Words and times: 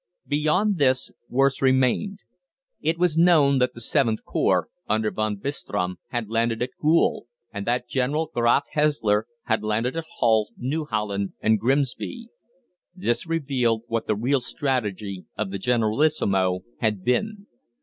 Beyond 0.25 0.79
this, 0.79 1.11
worse 1.29 1.61
remained. 1.61 2.21
It 2.81 2.97
was 2.97 3.19
known 3.19 3.59
that 3.59 3.75
the 3.75 3.79
VIIth 3.87 4.23
Corps, 4.25 4.67
under 4.89 5.11
Von 5.11 5.35
Bristram, 5.35 5.97
had 6.09 6.27
landed 6.27 6.63
at 6.63 6.71
Goole, 6.81 7.27
and 7.53 7.67
that 7.67 7.87
General 7.87 8.31
Graf 8.33 8.63
Haeseler 8.73 9.27
had 9.43 9.61
landed 9.61 9.95
at 9.95 10.05
Hull, 10.19 10.49
New 10.57 10.85
Holland, 10.85 11.33
and 11.39 11.59
Grimsby. 11.59 12.29
This 12.95 13.27
revealed 13.27 13.83
what 13.89 14.07
the 14.07 14.15
real 14.15 14.41
strategy 14.41 15.25
of 15.37 15.51
the 15.51 15.59
Generalissimo 15.59 16.61
had 16.79 17.03
been. 17.03 17.45